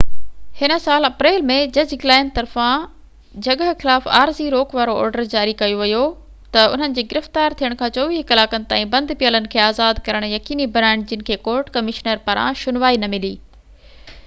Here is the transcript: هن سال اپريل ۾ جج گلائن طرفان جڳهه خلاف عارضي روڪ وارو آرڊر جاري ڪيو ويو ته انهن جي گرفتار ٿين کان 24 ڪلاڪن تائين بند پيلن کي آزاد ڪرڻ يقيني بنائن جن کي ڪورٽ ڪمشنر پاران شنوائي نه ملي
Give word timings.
هن 0.59 0.71
سال 0.83 1.03
اپريل 1.07 1.43
۾ 1.49 1.55
جج 1.73 1.91
گلائن 2.03 2.29
طرفان 2.37 2.85
جڳهه 3.47 3.73
خلاف 3.83 4.05
عارضي 4.19 4.47
روڪ 4.53 4.71
وارو 4.77 4.95
آرڊر 5.03 5.27
جاري 5.33 5.53
ڪيو 5.59 5.77
ويو 5.83 5.99
ته 6.57 6.71
انهن 6.77 6.95
جي 6.99 7.03
گرفتار 7.11 7.55
ٿين 7.61 7.77
کان 7.83 7.93
24 7.99 8.21
ڪلاڪن 8.33 8.65
تائين 8.73 8.89
بند 8.95 9.13
پيلن 9.21 9.49
کي 9.57 9.61
آزاد 9.67 10.01
ڪرڻ 10.09 10.27
يقيني 10.31 10.67
بنائن 10.79 11.03
جن 11.13 11.27
کي 11.29 11.37
ڪورٽ 11.49 11.69
ڪمشنر 11.77 12.25
پاران 12.31 12.57
شنوائي 12.63 12.99
نه 13.05 13.11
ملي 13.15 13.31